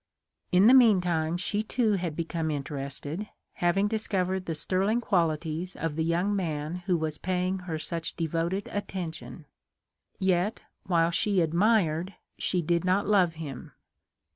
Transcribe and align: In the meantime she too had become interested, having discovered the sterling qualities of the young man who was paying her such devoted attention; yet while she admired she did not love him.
In 0.51 0.65
the 0.65 0.73
meantime 0.73 1.37
she 1.37 1.61
too 1.61 1.91
had 1.93 2.15
become 2.15 2.49
interested, 2.49 3.29
having 3.61 3.87
discovered 3.87 4.47
the 4.47 4.55
sterling 4.55 4.99
qualities 4.99 5.75
of 5.75 5.95
the 5.95 6.03
young 6.03 6.35
man 6.35 6.77
who 6.87 6.97
was 6.97 7.19
paying 7.19 7.59
her 7.59 7.77
such 7.77 8.15
devoted 8.15 8.67
attention; 8.71 9.45
yet 10.17 10.61
while 10.87 11.11
she 11.11 11.39
admired 11.39 12.15
she 12.39 12.63
did 12.63 12.83
not 12.83 13.05
love 13.05 13.35
him. 13.35 13.73